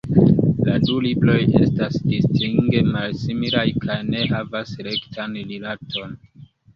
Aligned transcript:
La 0.67 0.75
du 0.85 0.93
libroj 1.05 1.35
estas 1.57 1.99
distinge 2.13 2.81
malsimilaj 2.87 3.65
kaj 3.83 3.97
ne 4.07 4.23
havas 4.31 4.73
rektan 4.89 5.37
rilaton. 5.53 6.17